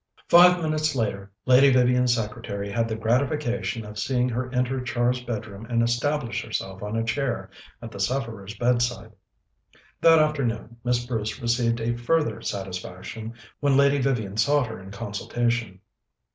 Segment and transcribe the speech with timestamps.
[0.29, 5.67] Five minutes later Lady Vivian's secretary had the gratification of seeing her enter Char's bedroom
[5.67, 7.51] and establish herself on a chair
[7.83, 9.11] at the sufferer's bedside.
[10.01, 15.79] That afternoon Miss Bruce received a further satisfaction when Lady Vivian sought her in consultation.